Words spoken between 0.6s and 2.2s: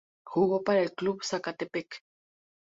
para el Club Zacatepec.